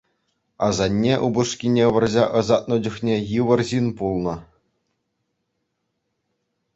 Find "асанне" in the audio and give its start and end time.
0.67-1.15